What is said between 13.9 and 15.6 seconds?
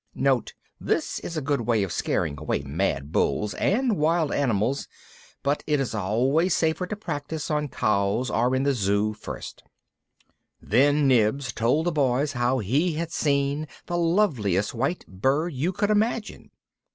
loveliest white bird